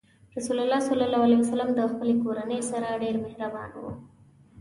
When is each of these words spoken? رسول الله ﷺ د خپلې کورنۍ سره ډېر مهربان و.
رسول 0.37 0.59
الله 0.61 0.79
ﷺ 0.89 1.67
د 1.79 1.81
خپلې 1.91 2.13
کورنۍ 2.23 2.61
سره 2.71 2.99
ډېر 3.01 3.15
مهربان 3.25 3.69
و. 3.75 3.83